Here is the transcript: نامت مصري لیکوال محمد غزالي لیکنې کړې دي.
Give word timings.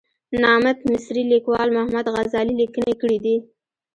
نامت 0.41 0.77
مصري 0.91 1.23
لیکوال 1.31 1.67
محمد 1.75 2.05
غزالي 2.15 2.53
لیکنې 2.61 2.93
کړې 3.01 3.17
دي. 3.25 3.35